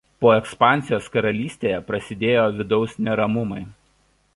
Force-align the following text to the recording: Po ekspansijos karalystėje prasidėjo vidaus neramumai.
Po 0.23 0.29
ekspansijos 0.35 1.11
karalystėje 1.17 1.83
prasidėjo 1.91 2.49
vidaus 2.59 3.01
neramumai. 3.11 3.67